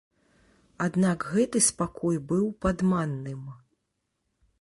[0.85, 3.45] Аднак гэты спакой быў падманным.